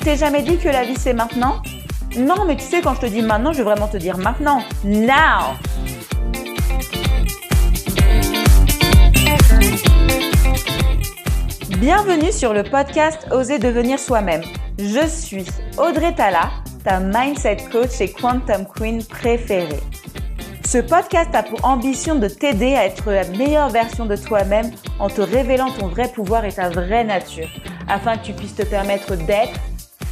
[0.00, 1.62] t'es jamais dit que la vie c'est maintenant?
[2.16, 4.62] Non, mais tu sais, quand je te dis maintenant, je veux vraiment te dire maintenant.
[4.82, 5.56] Now
[11.78, 14.42] Bienvenue sur le podcast Oser devenir soi-même.
[14.78, 15.44] Je suis
[15.78, 16.50] Audrey Tala,
[16.84, 19.80] ta mindset coach et quantum queen préférée.
[20.66, 25.08] Ce podcast a pour ambition de t'aider à être la meilleure version de toi-même en
[25.08, 27.48] te révélant ton vrai pouvoir et ta vraie nature,
[27.88, 29.58] afin que tu puisses te permettre d'être,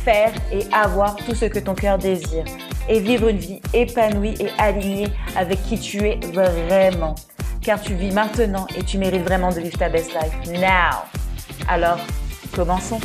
[0.09, 2.45] et avoir tout ce que ton cœur désire,
[2.89, 7.15] et vivre une vie épanouie et alignée avec qui tu es vraiment.
[7.61, 11.05] Car tu vis maintenant et tu mérites vraiment de vivre ta best life now.
[11.69, 11.99] Alors,
[12.55, 13.01] commençons.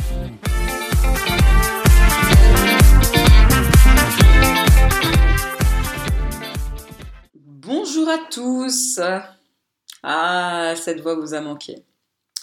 [7.34, 8.98] Bonjour à tous.
[10.02, 11.84] Ah, cette voix vous a manqué.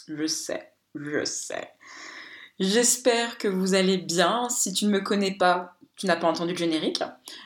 [0.07, 1.67] Je sais, je sais.
[2.61, 4.47] J'espère que vous allez bien.
[4.49, 7.01] Si tu ne me connais pas, tu n'as pas entendu le générique.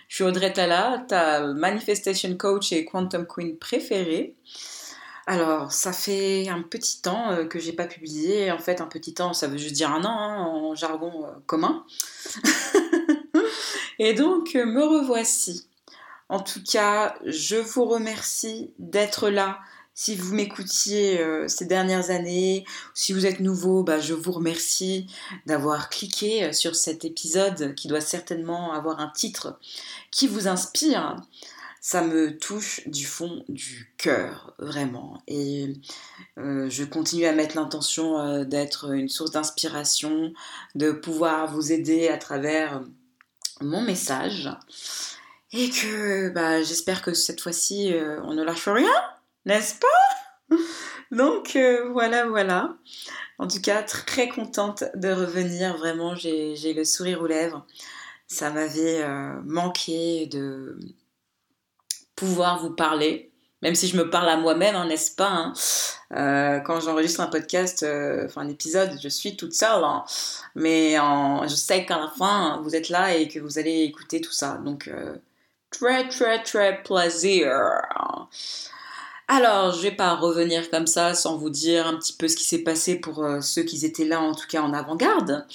[0.09, 4.35] Je suis Audrey Tala, ta manifestation coach et quantum queen préférée.
[5.25, 8.51] Alors, ça fait un petit temps euh, que j'ai pas publié.
[8.51, 11.31] En fait, un petit temps, ça veut juste dire un an hein, en jargon euh,
[11.45, 11.85] commun.
[13.99, 15.69] Et donc, euh, me revoici.
[16.27, 19.59] En tout cas, je vous remercie d'être là.
[19.95, 25.07] Si vous m'écoutiez ces dernières années, si vous êtes nouveau, bah, je vous remercie
[25.45, 29.57] d'avoir cliqué sur cet épisode qui doit certainement avoir un titre
[30.11, 31.15] qui vous inspire
[31.85, 35.21] ça me touche du fond du cœur, vraiment.
[35.27, 35.71] Et
[36.39, 40.33] euh, je continue à mettre l'intention euh, d'être une source d'inspiration,
[40.73, 42.81] de pouvoir vous aider à travers
[43.61, 44.49] mon message.
[45.51, 48.91] Et que bah, j'espère que cette fois-ci, euh, on ne lâche rien,
[49.45, 50.57] n'est-ce pas?
[51.11, 51.57] Donc
[51.91, 52.75] voilà, voilà.
[53.37, 55.77] En tout cas, très contente de revenir.
[55.77, 57.65] Vraiment, j'ai le sourire aux lèvres.
[58.27, 59.05] Ça m'avait
[59.43, 60.77] manqué de
[62.15, 63.31] pouvoir vous parler,
[63.61, 65.53] même si je me parle à moi-même, hein, n'est-ce pas hein?
[66.13, 70.03] euh, Quand j'enregistre un podcast, euh, enfin un épisode, je suis toute seule, hein.
[70.55, 74.31] mais je sais qu'à la fin, vous êtes là et que vous allez écouter tout
[74.31, 74.57] ça.
[74.63, 75.15] Donc, euh,
[75.71, 77.51] très, très, très plaisir.
[79.27, 82.43] Alors, je vais pas revenir comme ça sans vous dire un petit peu ce qui
[82.43, 85.45] s'est passé pour ceux qui étaient là, en tout cas en avant-garde.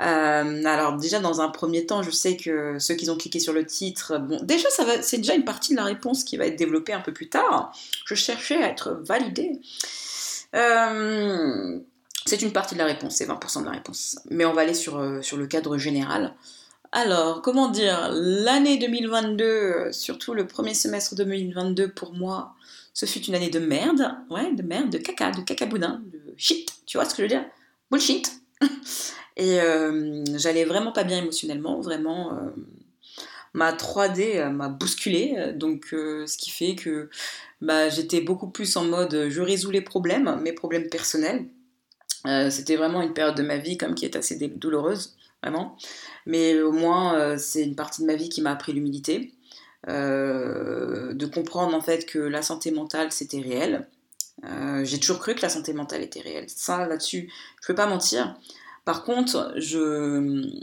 [0.00, 3.52] Euh, alors déjà dans un premier temps, je sais que ceux qui ont cliqué sur
[3.52, 6.46] le titre, bon, déjà ça va, c'est déjà une partie de la réponse qui va
[6.46, 7.72] être développée un peu plus tard.
[8.04, 9.60] Je cherchais à être validée.
[10.54, 11.80] Euh,
[12.26, 14.20] c'est une partie de la réponse, c'est 20% de la réponse.
[14.30, 16.34] Mais on va aller euh, sur le cadre général.
[16.92, 22.54] Alors, comment dire, l'année 2022, surtout le premier semestre 2022 pour moi,
[22.94, 26.72] ce fut une année de merde, ouais, de merde, de caca, de cacaboudin, de shit,
[26.86, 27.44] tu vois ce que je veux dire?
[27.90, 28.40] Bullshit
[29.36, 32.32] Et euh, j'allais vraiment pas bien émotionnellement, vraiment.
[32.32, 32.50] Euh,
[33.52, 37.08] ma 3D euh, m'a bousculé, donc ce qui fait que
[37.60, 41.46] bah, j'étais beaucoup plus en mode je résous les problèmes, mes problèmes personnels.
[42.50, 45.76] C'était vraiment une période de ma vie comme qui est assez douloureuse, vraiment.
[46.26, 49.34] Mais au moins, c'est une partie de ma vie qui m'a appris l'humilité.
[49.86, 53.88] de comprendre en fait que la santé mentale c'était réel.
[54.84, 56.48] j'ai toujours cru que la santé mentale était réelle.
[56.48, 57.30] Ça là-dessus,
[57.62, 58.36] je peux pas mentir.
[58.88, 60.60] Par contre, je,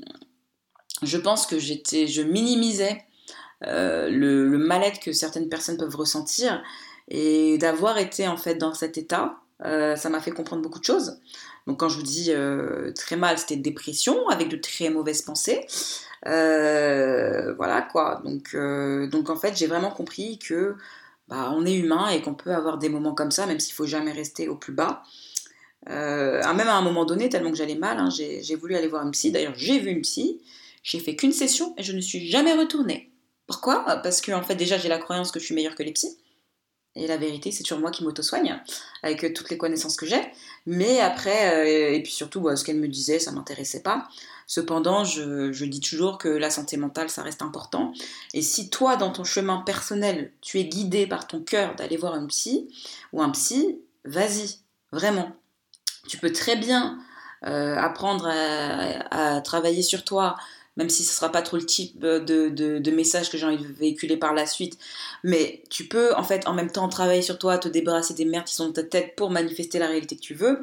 [1.17, 3.05] pense que j'étais, je minimisais
[3.67, 6.63] euh, le, mal-être que certaines personnes peuvent ressentir
[7.07, 10.85] et d'avoir été en fait dans cet état, euh, ça m'a fait comprendre beaucoup de
[10.85, 11.19] choses.
[11.67, 15.65] Donc quand je vous dis euh, très mal, c'était dépression avec de très mauvaises pensées.
[16.23, 18.21] voilà quoi.
[18.23, 18.55] Donc,
[19.11, 20.75] donc en fait, j'ai vraiment compris que
[21.27, 23.87] bah, on est humain et qu'on peut avoir des moments comme ça, même s'il faut
[23.87, 25.03] jamais rester au plus bas.
[25.89, 29.03] Euh, même à un moment donné, tellement que j'allais mal, hein, j'ai voulu aller voir
[29.03, 29.31] une psy.
[29.31, 30.41] D'ailleurs, j'ai vu une psy.
[30.83, 33.11] J'ai fait qu'une session et je ne suis jamais retournée.
[33.47, 33.83] Pourquoi?
[34.03, 36.17] Parce que en fait, déjà, j'ai la croyance que je suis meilleure que les psys.
[36.95, 38.57] Et la vérité, c'est sur moi qui m'auto-soigne,
[39.03, 40.21] avec euh, toutes les connaissances que j'ai.
[40.65, 44.07] Mais après, euh, et puis surtout, bah, ce qu'elle me disait, ça m'intéressait pas.
[44.47, 47.91] Cependant, je, dis toujours que la santé mentale, ça reste important.
[48.33, 52.15] Et si toi, dans ton chemin personnel, tu es guidé par ton cœur d'aller voir
[52.15, 52.69] une psy
[53.11, 54.59] ou un psy, vas-y,
[54.91, 55.35] vraiment.
[56.07, 56.99] Tu peux très bien
[57.45, 60.35] euh, apprendre à, travailler sur toi,
[60.77, 63.63] même si ce ne sera pas trop le type de, de, message que j'ai envie
[63.63, 64.77] de véhiculer par la suite.
[65.23, 68.45] Mais tu peux en fait en même temps travailler sur toi, te débarrasser des merdes
[68.45, 70.61] qui sont dans ta tête pour manifester la réalité que tu veux.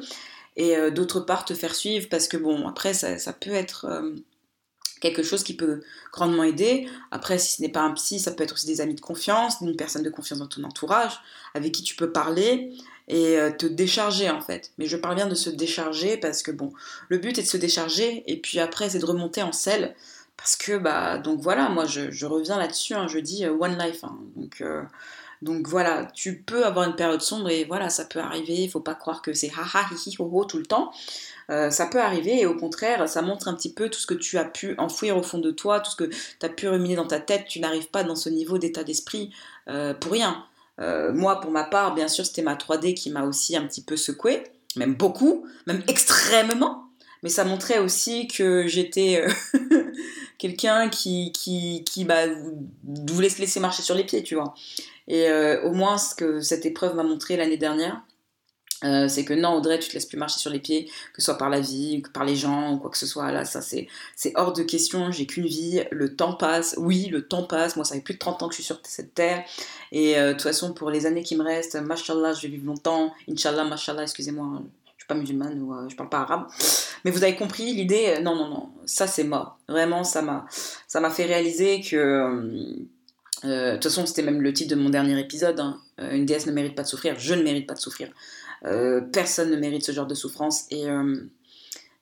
[0.55, 3.85] Et euh, d'autre part te faire suivre parce que bon, après ça, peut être...
[3.85, 4.11] Euh,
[5.01, 5.81] quelque chose qui peut
[6.13, 6.87] grandement aider.
[7.11, 9.55] Après, si ce n'est pas un psy, ça peut être aussi des amis de confiance,
[9.59, 11.19] une personne de confiance dans ton entourage,
[11.53, 12.73] avec qui tu peux parler
[13.07, 14.71] et euh, te décharger en fait.
[14.77, 16.71] Mais je parle bien de se décharger parce que bon,
[17.09, 19.95] le but est de se décharger et puis après c'est de remonter en selle
[20.37, 24.03] parce que bah donc voilà, moi je, reviens là-dessus, hein, je dis euh, one life,
[24.03, 24.17] hein.
[24.35, 24.81] donc euh,
[25.41, 28.79] donc voilà, tu peux avoir une période sombre et voilà, ça peut arriver, il faut
[28.79, 30.93] pas croire que c'est haha hi ho ho tout le temps.
[31.49, 34.37] ça peut arriver et au contraire, ça montre un petit peu tout ce que tu
[34.37, 37.07] as pu enfouir au fond de toi, tout ce que tu as pu ruminer dans
[37.07, 37.45] ta tête.
[37.45, 39.33] Tu n'arrives pas dans ce niveau d'état d'esprit
[39.99, 40.45] pour rien.
[40.79, 43.83] Euh, moi, pour ma part, bien sûr, c'était ma 3D qui m'a aussi un petit
[43.83, 44.43] peu secoué,
[44.75, 46.89] même beaucoup, même extrêmement.
[47.21, 49.91] Mais ça montrait aussi que j'étais euh,
[50.37, 52.25] quelqu'un qui, qui, qui bah,
[52.83, 54.53] voulait se laisser marcher sur les pieds, tu vois.
[55.07, 58.01] Et euh, au moins, ce que cette épreuve m'a montré l'année dernière,
[58.83, 61.25] euh, c'est que non, Audrey, tu te laisses plus marcher sur les pieds, que ce
[61.25, 63.31] soit par la vie, que par les gens, ou quoi que ce soit.
[63.31, 63.87] Là, ça, c'est,
[64.35, 65.11] hors de question.
[65.11, 65.83] J'ai qu'une vie.
[65.91, 66.75] Le temps passe.
[66.77, 67.75] Oui, le temps passe.
[67.75, 69.43] Moi, ça fait plus de 30 ans que je suis sur cette terre.
[69.91, 72.65] Et euh, de toute façon, pour les années qui me restent, mashallah, je vais vivre
[72.65, 73.13] longtemps.
[73.29, 74.45] Inch'Allah, mashallah, excusez-moi.
[74.45, 74.63] Hein,
[74.97, 76.47] je suis pas musulmane ou euh, je parle pas arabe.
[77.05, 78.19] Mais vous avez compris l'idée.
[78.21, 78.69] non, non, non.
[78.85, 79.57] Ça, c'est mort.
[79.67, 80.45] Vraiment, ça m'a,
[80.87, 82.85] ça m'a fait réaliser que.
[83.43, 85.59] de toute façon, c'était même le titre de mon dernier épisode.
[85.59, 85.79] Hein.
[86.11, 87.15] une déesse ne mérite pas de souffrir.
[87.17, 88.09] Je ne mérite pas de souffrir.
[88.65, 90.65] Euh, personne ne mérite ce genre de souffrance.
[90.71, 91.15] Et, euh,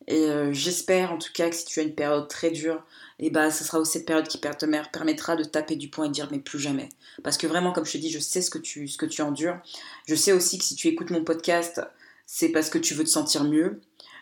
[0.10, 2.84] euh, j'espère en tout cas que si tu as une période très dure,
[3.20, 6.08] et bah, ce sera aussi cette période qui te permettra de taper du poing et
[6.10, 6.90] de dire mais plus jamais.
[7.24, 9.22] Parce que vraiment, comme je te dis, je sais ce que tu, ce que tu
[9.22, 9.60] endures.
[10.08, 11.82] Je sais aussi que si tu écoutes mon podcast,
[12.26, 13.80] c'est parce que tu veux te sentir mieux.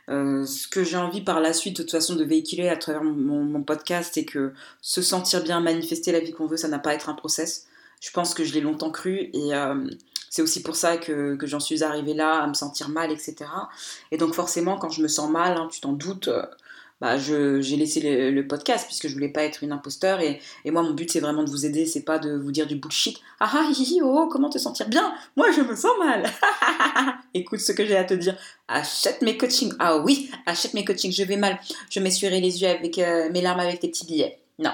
[0.08, 3.64] ce que j'ai envie par la suite, de toute façon, de véhiculer à travers mon,
[3.64, 6.94] podcast, c'est que se sentir bien, manifester la vie qu'on veut, ça n'a pas à
[6.96, 7.68] être un process.
[8.02, 9.54] Je pense que je l'ai longtemps cru et,
[10.30, 13.36] c'est aussi pour ça que, j'en suis arrivée là, à me sentir mal, etc.
[14.12, 16.44] Et donc forcément, quand je me sens mal, hein, tu t'en doutes, euh,
[17.02, 20.20] bah, j'ai laissé le, podcast puisque je voulais pas être une imposteur.
[20.20, 22.76] Et, moi, mon but, c'est vraiment de vous aider, c'est pas de vous dire du
[22.76, 23.18] bullshit.
[23.40, 25.14] Ah ah, hi, oh, comment te sentir bien?
[25.38, 26.30] Moi, je me sens mal.
[27.34, 28.36] Écoute ce que j'ai à te dire.
[28.68, 29.74] Achète mes coachings.
[29.80, 31.14] Ah oui, achète mes coachings.
[31.14, 31.58] Je vais mal.
[31.90, 34.40] Je m'essuierai les yeux avec euh, mes larmes avec tes petits billets.
[34.58, 34.74] Non,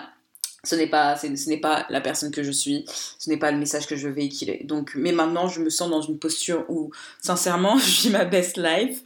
[0.65, 2.85] ce n'est pas, ce n'est pas la personne que je suis,
[3.19, 4.61] ce n'est pas le message que je veux véhiculer.
[4.65, 6.91] Donc, mais maintenant, je me sens dans une posture où,
[7.21, 9.01] sincèrement, je vis ma best life.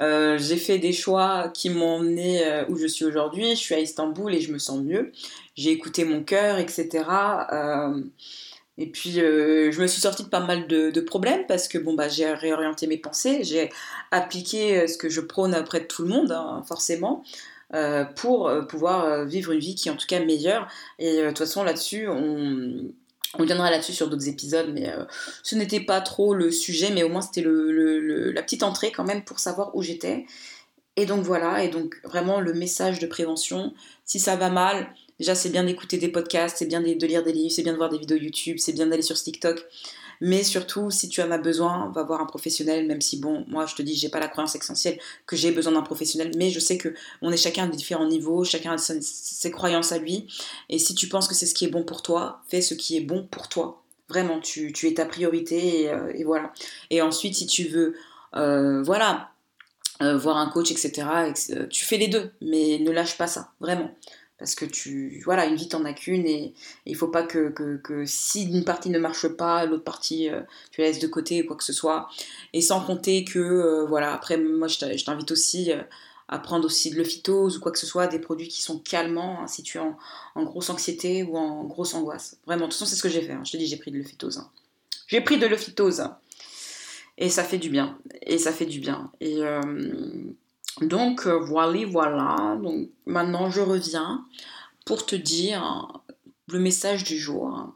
[0.00, 3.50] Euh, j'ai fait des choix qui m'ont emmené euh, où je suis aujourd'hui.
[3.50, 5.12] Je suis à Istanbul et je me sens mieux.
[5.56, 7.04] J'ai écouté mon cœur, etc.
[7.52, 8.00] Euh,
[8.78, 12.08] et puis, je me suis sortie de pas mal de, problèmes parce que bon, bah,
[12.08, 13.68] j'ai réorienté mes pensées, j'ai
[14.10, 17.22] appliqué ce que je prône auprès de tout le monde, hein, forcément.
[17.72, 20.66] Euh, pour euh, pouvoir euh, vivre une vie qui est en tout cas meilleure.
[20.98, 22.90] Et de toute façon, là-dessus, on,
[23.38, 24.92] on viendra là-dessus sur d'autres épisodes, mais
[25.44, 29.04] ce n'était pas trop le sujet, mais au moins c'était le, la petite entrée quand
[29.04, 30.26] même pour savoir où j'étais.
[30.96, 33.72] Et donc voilà, et donc vraiment le message de prévention,
[34.04, 37.32] si ça va mal, déjà c'est bien d'écouter des podcasts, c'est bien de lire des
[37.32, 39.64] livres, c'est bien de voir des vidéos YouTube, c'est bien d'aller sur TikTok.
[40.20, 43.64] Mais surtout, si tu en as besoin, va voir un professionnel, même si, bon, moi
[43.66, 46.60] je te dis, j'ai pas la croyance essentielle que j'ai besoin d'un professionnel, mais je
[46.60, 50.26] sais que on est chacun à différents niveaux, chacun a ses, croyances à lui.
[50.68, 52.96] Et si tu penses que c'est ce qui est bon pour toi, fais ce qui
[52.96, 53.82] est bon pour toi.
[54.08, 56.52] Vraiment, tu, es ta priorité et, euh, voilà.
[56.90, 57.94] Et ensuite, si tu veux,
[58.36, 59.30] euh, voilà,
[60.02, 61.06] euh, voir un coach, etc.,
[61.70, 63.90] tu fais les deux, mais ne lâche pas ça, vraiment
[64.40, 66.54] parce que tu voilà une vie t'en as qu'une et
[66.86, 70.40] il faut pas que, que, si une partie ne marche pas l'autre partie euh,
[70.72, 72.08] tu la laisses de côté ou quoi que ce soit.
[72.54, 75.82] Et sans compter que euh, voilà après moi je t'invite aussi euh,
[76.28, 79.42] à prendre aussi de l'ophytose ou quoi que ce soit des produits qui sont calmants
[79.42, 82.38] hein, si tu es en, grosse anxiété ou en grosse angoisse.
[82.46, 83.42] Vraiment de toute façon c'est ce que j'ai fait hein.
[83.44, 84.48] je te dis j'ai pris de l'ophytose hein.
[85.06, 86.02] j'ai pris de l'ophytose
[87.18, 87.98] et ça fait du bien.
[88.22, 89.12] Et ça fait du bien.
[89.20, 89.42] Et
[90.80, 92.58] donc euh, voilà, voilà.
[92.62, 94.24] Donc maintenant je reviens
[94.84, 96.02] pour te dire
[96.48, 97.72] le message du jour.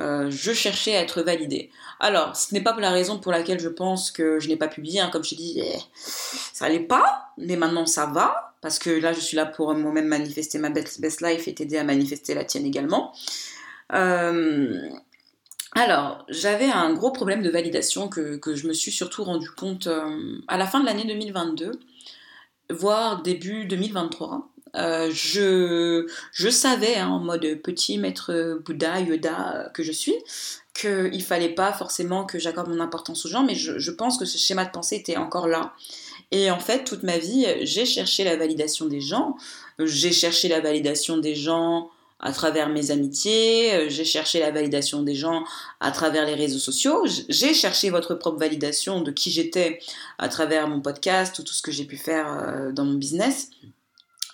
[0.00, 1.70] Euh, je cherchais à être validée.
[1.98, 5.00] Alors, ce n'est pas la raison pour laquelle je pense que je n'ai pas publié.
[5.00, 5.10] Hein.
[5.10, 8.54] Comme je dis, eh, ça n'allait pas, mais maintenant ça va.
[8.60, 11.84] Parce que là, je suis là pour moi-même manifester ma best, life et t'aider à
[11.84, 13.12] manifester la tienne également.
[13.92, 14.88] Euh,
[15.74, 19.88] alors, j'avais un gros problème de validation que, que, je me suis surtout rendu compte
[20.48, 21.72] à la fin de l'année 2022
[22.70, 24.48] voire début 2023.
[24.76, 30.14] Euh, je, je savais, hein, en mode petit maître Bouddha, Yoda que je suis,
[30.74, 34.18] qu'il ne fallait pas forcément que j'accorde mon importance aux gens, mais je, je, pense
[34.18, 35.72] que ce schéma de pensée était encore là.
[36.30, 39.36] Et en fait, toute ma vie, j'ai cherché la validation des gens.
[39.78, 45.02] J'ai cherché la validation des gens à travers mes amitiés, euh, j'ai cherché la validation
[45.02, 45.44] des gens
[45.80, 49.78] à travers les réseaux sociaux, j'ai cherché votre propre validation de qui j'étais
[50.18, 53.50] à travers mon podcast ou tout ce que j'ai pu faire euh, dans mon business.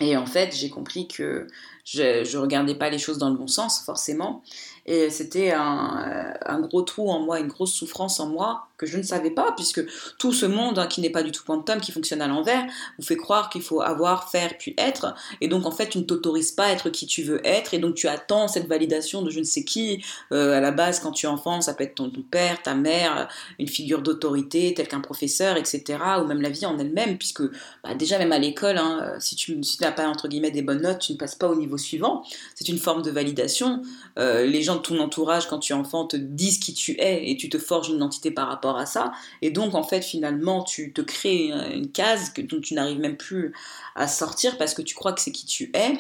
[0.01, 1.47] Et en fait, j'ai compris que
[1.85, 4.43] je ne regardais pas les choses dans le bon sens, forcément.
[4.87, 8.99] Et c'était un, un, gros trou en moi, une grosse souffrance en moi que je
[8.99, 9.83] ne savais pas, puisque
[10.19, 12.67] tout ce monde hein, qui n'est pas du tout quantum, qui fonctionne à l'envers,
[12.99, 15.15] vous fait croire qu'il faut avoir, faire, puis être.
[15.41, 17.73] Et donc, en fait, tu ne t'autorises pas à être qui tu veux être.
[17.73, 20.05] Et donc, tu attends cette validation de je ne sais qui.
[20.33, 23.29] Euh, à la base, quand tu es enfant, ça peut être ton, père, ta mère,
[23.59, 25.85] une figure d'autorité, tel qu'un professeur, etc.
[26.23, 27.43] Ou même la vie en elle-même, puisque
[27.85, 30.99] bah, déjà, même à l'école, hein, si tu n'as pas, entre guillemets, des bonnes notes,
[30.99, 32.25] tu ne passes pas au niveau suivant.
[32.55, 33.83] C'est une forme de validation.
[34.19, 37.31] Euh, les gens de ton entourage, quand tu es enfant, te disent qui tu es
[37.31, 39.13] et tu te forges une identité par rapport à ça.
[39.43, 43.53] Et donc, en fait, finalement, tu te crées une case dont tu n'arrives même plus
[43.95, 45.95] à sortir parce que tu crois que c'est qui tu es.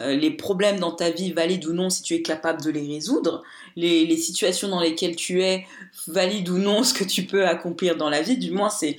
[0.00, 2.86] Euh, les problèmes dans ta vie, valides ou non, si tu es capable de les
[2.86, 3.42] résoudre.
[3.76, 5.66] Les, les situations dans lesquelles tu es,
[6.06, 8.36] valides ou non, ce que tu peux accomplir dans la vie.
[8.36, 8.96] Du moins, c'est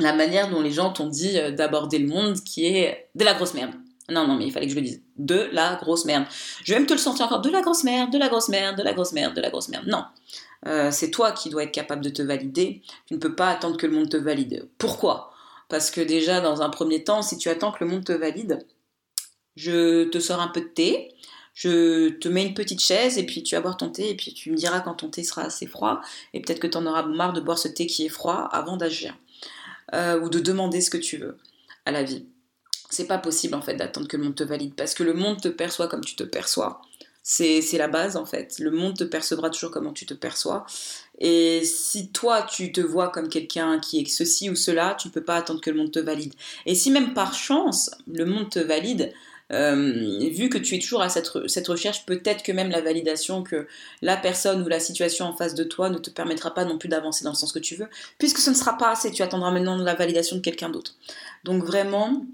[0.00, 3.34] la manière dont les gens t'ont dit euh, d'aborder le monde qui est de la
[3.34, 3.72] grosse merde.
[4.10, 5.02] Non, non, mais il fallait que je le dise.
[5.18, 6.24] De la grosse merde.
[6.64, 7.40] Je vais même te le sentir encore.
[7.40, 9.68] De la grosse merde, de la grosse merde, de la grosse merde, de la grosse
[9.68, 9.86] merde.
[9.86, 10.04] Non.
[10.66, 12.82] Euh, c'est toi qui dois être capable de te valider.
[13.06, 14.68] Tu ne peux pas attendre que le monde te valide.
[14.78, 15.32] Pourquoi?
[15.68, 18.66] Parce que déjà, dans un premier temps, si tu attends que le monde te valide,
[19.56, 21.14] je te sors un peu de thé,
[21.52, 24.32] je te mets une petite chaise et puis tu vas boire ton thé et puis
[24.32, 26.00] tu me diras quand ton thé sera assez froid
[26.32, 28.76] et peut-être que tu en auras marre de boire ce thé qui est froid avant
[28.76, 29.18] d'agir
[29.92, 31.36] euh, ou de demander ce que tu veux
[31.84, 32.24] à la vie
[32.90, 35.40] c'est pas possible en fait d'attendre que le monde te valide parce que le monde
[35.40, 36.80] te perçoit comme tu te perçois.
[37.22, 38.58] C'est la base en fait.
[38.58, 40.64] Le monde te percevra toujours comment tu te perçois.
[41.18, 45.12] Et si toi tu te vois comme quelqu'un qui est ceci ou cela, tu ne
[45.12, 46.32] peux pas attendre que le monde te valide.
[46.64, 49.12] Et si même par chance le monde te valide,
[49.52, 53.42] euh, vu que tu es toujours à cette, cette recherche, peut-être que même la validation
[53.42, 53.66] que
[54.02, 56.88] la personne ou la situation en face de toi ne te permettra pas non plus
[56.88, 59.50] d'avancer dans le sens que tu veux, puisque ce ne sera pas assez, tu attendras
[59.50, 60.94] maintenant la validation de quelqu'un d'autre.
[61.44, 62.26] Donc vraiment,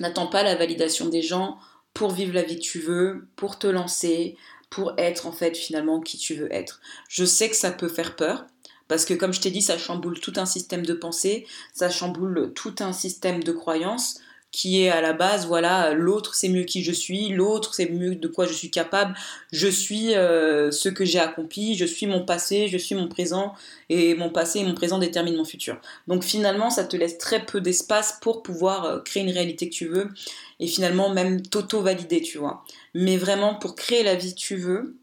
[0.00, 1.58] N'attends pas la validation des gens
[1.94, 4.36] pour vivre la vie que tu veux, pour te lancer,
[4.70, 6.80] pour être en fait finalement qui tu veux être.
[7.08, 8.46] Je sais que ça peut faire peur,
[8.86, 12.52] parce que comme je t'ai dit, ça chamboule tout un système de pensée, ça chamboule
[12.54, 16.82] tout un système de croyances qui est à la base, voilà, l'autre c'est mieux qui
[16.82, 19.14] je suis, l'autre c'est mieux de quoi je suis capable,
[19.52, 23.52] je suis euh, ce que j'ai accompli, je suis mon passé, je suis mon présent,
[23.90, 25.80] et mon passé et mon présent déterminent mon futur.
[26.06, 29.74] Donc finalement, ça te laisse très peu d'espace pour pouvoir euh, créer une réalité que
[29.74, 30.08] tu veux,
[30.60, 32.64] et finalement même t'auto-valider, tu vois.
[32.94, 34.96] Mais vraiment, pour créer la vie que tu veux,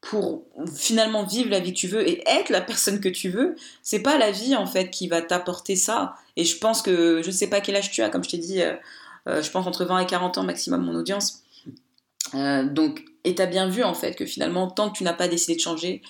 [0.00, 3.54] pour finalement vivre la vie que tu veux et être la personne que tu veux,
[3.82, 6.14] c'est pas la vie en fait qui va t'apporter ça.
[6.36, 8.62] Et je pense que je sais pas quel âge tu as, comme je t'ai dit,
[8.62, 8.74] euh,
[9.28, 11.42] euh, je pense entre 20 et 40 ans maximum mon audience.
[12.34, 15.28] Euh, donc, et t'as bien vu en fait que finalement, tant que tu n'as pas
[15.28, 16.00] décidé de changer,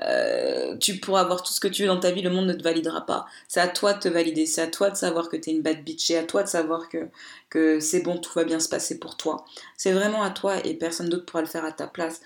[0.00, 2.54] euh, tu pourras avoir tout ce que tu veux dans ta vie, le monde ne
[2.54, 3.26] te validera pas.
[3.48, 5.62] C'est à toi de te valider, c'est à toi de savoir que tu es une
[5.62, 7.08] bad bitch, c'est à toi de savoir que,
[7.50, 9.44] que c'est bon, tout va bien se passer pour toi.
[9.76, 12.20] C'est vraiment à toi et personne d'autre pourra le faire à ta place.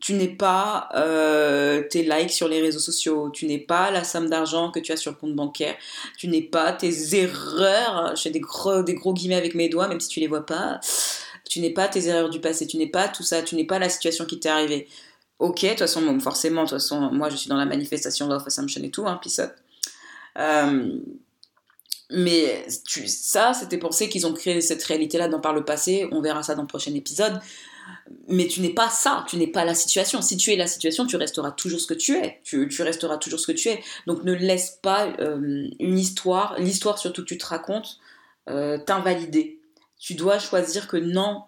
[0.00, 4.28] Tu n'es pas euh, tes likes sur les réseaux sociaux, tu n'es pas la somme
[4.28, 5.74] d'argent que tu as sur le compte bancaire,
[6.16, 9.88] tu n'es pas tes erreurs, je fais des gros, des gros guillemets avec mes doigts,
[9.88, 10.78] même si tu les vois pas,
[11.48, 13.78] tu n'es pas tes erreurs du passé, tu n'es pas tout ça, tu n'es pas
[13.78, 14.86] la situation qui t'est arrivée
[15.38, 18.46] ok, de toute façon, forcément, de toute façon, moi je suis dans la manifestation of
[18.46, 19.40] Assumption et tout, hein, peace
[20.38, 21.00] euh,
[22.10, 26.22] mais tu, ça, c'était pensé qu'ils ont créé cette réalité-là dans par le passé, on
[26.22, 27.38] verra ça dans le prochain épisode.
[28.28, 30.22] Mais tu n'es pas ça, tu n'es pas la situation.
[30.22, 32.40] Si tu es la situation, tu resteras toujours ce que tu es.
[32.44, 33.82] Tu, resteras toujours ce que tu es.
[34.06, 37.98] Donc ne laisse pas euh, une histoire, l'histoire surtout que tu te racontes,
[38.48, 39.60] euh, t'invalider.
[39.98, 41.44] Tu dois choisir que non,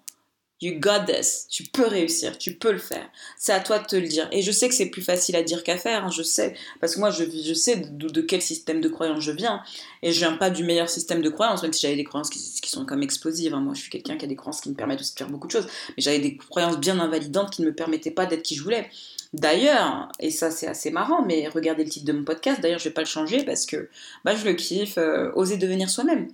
[0.62, 1.46] You got this.
[1.48, 3.08] Tu peux réussir, tu peux le faire.
[3.38, 4.28] C'est à toi de te le dire.
[4.30, 6.54] Et je sais que c'est plus facile à dire qu'à faire, hein, je sais.
[6.80, 9.62] Parce que moi, je, je sais de, quel système de croyance je viens.
[10.02, 12.70] Et je viens pas du meilleur système de croyance, même si j'avais des croyances qui,
[12.70, 13.54] sont comme explosives.
[13.54, 13.60] Hein.
[13.60, 15.46] Moi, je suis quelqu'un qui a des croyances qui me permettent aussi de faire beaucoup
[15.46, 15.66] de choses.
[15.96, 18.90] Mais j'avais des croyances bien invalidantes qui ne me permettaient pas d'être qui je voulais.
[19.32, 22.88] D'ailleurs, et ça c'est assez marrant, mais regardez le titre de mon podcast, d'ailleurs je
[22.88, 23.88] vais pas le changer parce que
[24.24, 26.28] bah, je le kiffe, euh, oser devenir soi-même.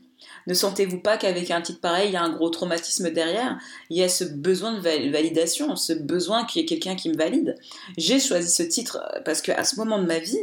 [0.47, 3.59] Ne sentez-vous pas qu'avec un titre pareil, il y a un gros traumatisme derrière?
[3.91, 7.17] Il y a ce besoin de validation, ce besoin qu'il y ait quelqu'un qui me
[7.17, 7.57] valide.
[7.99, 10.39] J'ai choisi ce titre parce qu'à ce moment de ma vie,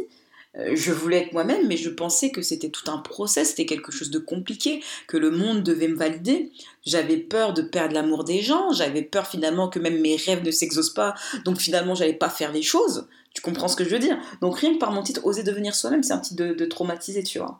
[0.55, 4.11] je voulais être moi-même, mais je pensais que c'était tout un process, c'était quelque chose
[4.11, 6.51] de compliqué, que le monde devait me valider.
[6.85, 10.51] J'avais peur de perdre l'amour des gens, j'avais peur finalement que même mes rêves ne
[10.51, 13.07] s'exaucent pas, donc finalement j'allais pas faire les choses.
[13.33, 14.17] Tu comprends ce que je veux dire?
[14.41, 17.23] Donc rien que par mon titre, oser devenir soi-même, c'est un titre de, de traumatisé,
[17.23, 17.59] tu vois.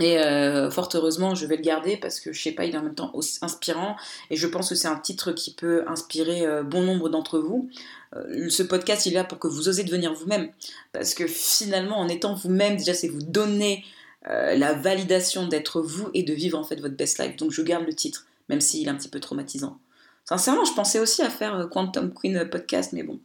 [0.00, 2.78] Et euh, fort heureusement, je vais le garder parce que je sais pas, il est
[2.78, 3.96] en même temps inspirant
[4.30, 7.68] et je pense que c'est un titre qui peut inspirer euh, bon nombre d'entre vous.
[8.16, 10.50] Euh, ce podcast, il est là pour que vous osez devenir vous-même
[10.92, 13.84] parce que finalement, en étant vous-même, déjà, c'est vous donner
[14.24, 17.34] la validation d'être vous et de vivre en fait votre best life.
[17.34, 19.80] Donc je garde le titre, même s'il est un petit peu traumatisant.
[20.24, 23.18] Sincèrement, je pensais aussi à faire Quantum Queen podcast, mais bon.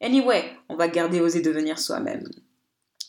[0.00, 2.24] Anyway, on va garder oser devenir soi-même.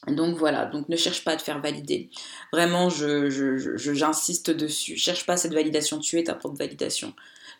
[0.07, 2.09] Donc voilà, donc ne cherche pas à te faire valider.
[2.51, 4.97] Vraiment, j'insiste je, je, dessus.
[4.97, 7.13] Cherche pas cette validation, tu es ta propre validation.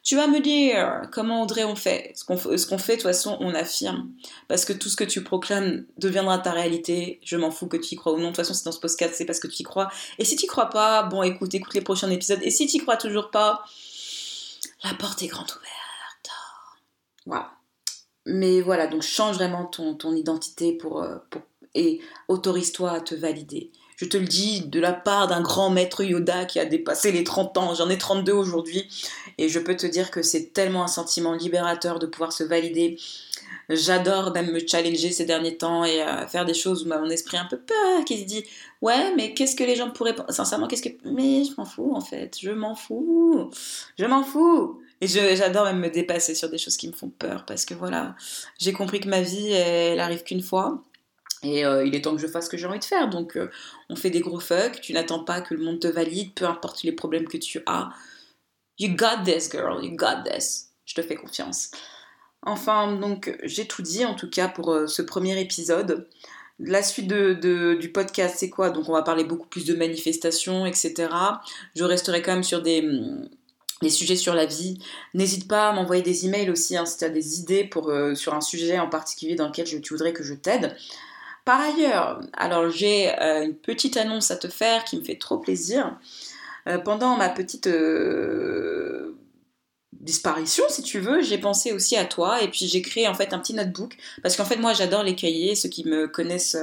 [0.03, 2.13] Tu vas me dire comment Audrey on fait.
[2.15, 4.10] Ce qu'on fait, de toute façon, on affirme.
[4.48, 7.19] Parce que tout ce que tu proclames deviendra ta réalité.
[7.24, 8.24] Je m'en fous que tu y crois ou non.
[8.24, 9.91] De toute façon, c'est dans ce podcast, c'est parce que tu y crois.
[10.17, 12.39] Et si tu y crois pas, bon, écoute, écoute les prochains épisodes.
[12.41, 13.63] Et si tu y crois toujours pas,
[14.83, 16.31] la porte est grande ouverte.
[17.27, 17.51] Voilà.
[18.25, 21.41] Mais voilà, donc change vraiment ton, ton identité pour, euh, pour
[21.75, 23.71] et autorise-toi à te valider.
[24.01, 27.23] Je te le dis de la part d'un grand maître Yoda qui a dépassé les
[27.23, 27.75] 30 ans.
[27.75, 28.89] J'en ai 32 aujourd'hui.
[29.37, 32.97] Et je peux te dire que c'est tellement un sentiment libérateur de pouvoir se valider.
[33.69, 37.37] J'adore même me challenger ces derniers temps et euh, faire des choses où mon esprit
[37.37, 38.43] un peu peur, qui se dit
[38.81, 40.89] Ouais, mais qu'est-ce que les gens pourraient Sincèrement, qu'est-ce que.
[41.05, 42.35] Mais je m'en fous en fait.
[42.41, 43.51] Je m'en fous.
[43.99, 44.81] Je m'en fous.
[44.99, 48.15] Et j'adore même me dépasser sur des choses qui me font peur parce que voilà,
[48.59, 50.83] j'ai compris que ma vie, elle arrive qu'une fois
[51.43, 53.10] et euh, il est temps que je fasse ce que j'ai envie de faire.
[53.10, 53.50] Donc, euh,
[53.89, 54.79] on fait des gros fuck.
[54.81, 57.89] Tu n'attends pas que le monde te valide, peu importe les problèmes que tu as.
[58.77, 59.83] You got this, girl.
[59.83, 60.69] You got this.
[60.86, 61.71] Je te fais confiance.
[62.43, 66.07] Enfin, donc, j'ai tout dit, en tout cas, pour euh, ce premier épisode.
[66.60, 68.69] La suite de, du podcast, c'est quoi?
[68.69, 71.10] Donc, on va parler beaucoup plus de manifestations, etc.
[71.75, 72.88] Je resterai quand même sur des,
[73.81, 74.77] des sujets sur la vie.
[75.15, 78.36] N'hésite pas à m'envoyer des emails aussi hein, si tu as des idées pour, sur
[78.36, 80.75] un sujet en particulier dans lequel tu voudrais que je t'aide.
[81.45, 85.38] Par ailleurs, alors j'ai euh, une petite annonce à te faire qui me fait trop
[85.38, 85.98] plaisir.
[86.67, 89.17] Euh, pendant ma petite euh,
[89.93, 93.33] disparition, si tu veux, j'ai pensé aussi à toi et puis j'ai créé en fait
[93.33, 95.55] un petit notebook parce qu'en fait moi j'adore les cahiers.
[95.55, 96.57] Ceux qui me connaissent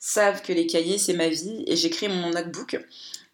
[0.00, 2.84] savent que les cahiers c'est ma vie et j'ai créé mon notebook.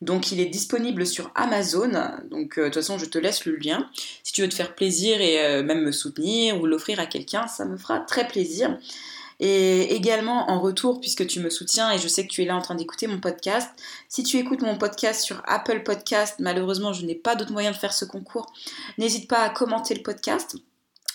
[0.03, 1.93] Donc il est disponible sur Amazon.
[2.31, 3.89] Donc de toute façon je te laisse le lien.
[4.23, 7.65] Si tu veux te faire plaisir et même me soutenir ou l'offrir à quelqu'un, ça
[7.65, 8.79] me fera très plaisir.
[9.41, 12.57] Et également en retour, puisque tu me soutiens et je sais que tu es là
[12.57, 13.69] en train d'écouter mon podcast,
[14.09, 17.77] si tu écoutes mon podcast sur Apple Podcast, malheureusement je n'ai pas d'autre moyen de
[17.77, 18.53] faire ce concours,
[18.99, 20.57] n'hésite pas à commenter le podcast.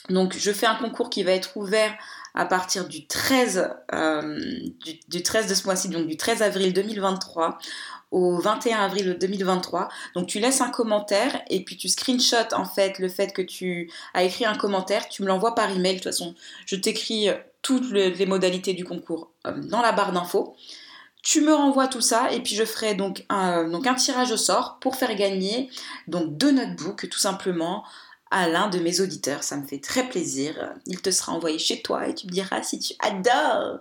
[0.10, 1.96] Donc je fais un concours qui va être ouvert
[2.34, 4.40] à partir du 13, euh,
[4.86, 7.58] du, du 13 de ce mois-ci, donc du 13 avril 2023
[8.12, 9.90] au 21 avril 2023.
[10.16, 13.92] Donc tu laisses un commentaire et puis tu screenshot en fait le fait que tu
[14.14, 15.94] as écrit un commentaire, tu me l'envoies par email.
[15.94, 17.30] De toute façon, je t'écris
[17.62, 20.56] toutes les modalités du concours euh, dans la barre d'infos.
[21.22, 24.38] Tu me renvoies tout ça et puis je ferai donc un, donc un tirage au
[24.38, 25.70] sort pour faire gagner
[26.08, 27.84] donc deux notebooks tout simplement
[28.32, 29.44] à l'un de mes auditeurs.
[29.44, 30.74] Ça me fait très plaisir.
[30.86, 33.80] Il te sera envoyé chez toi et tu me diras si tu adores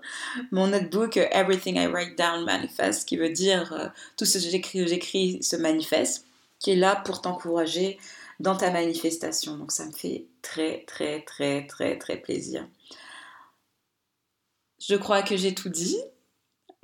[0.51, 3.87] mon notebook Everything I Write Down Manifest, qui veut dire euh,
[4.17, 6.27] tout ce que j'écris se manifeste,
[6.59, 7.99] qui est là pour t'encourager
[8.41, 9.57] dans ta manifestation.
[9.57, 12.67] Donc ça me fait très très très très très plaisir.
[14.79, 15.99] Je crois que j'ai tout dit.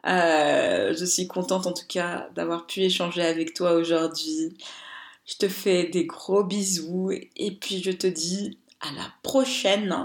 [0.06, 4.56] Euh, je suis contente en tout cas d'avoir pu échanger avec toi aujourd'hui.
[5.26, 9.96] Je te fais des gros bisous et puis je te dis à la prochaine.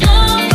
[0.00, 0.51] know.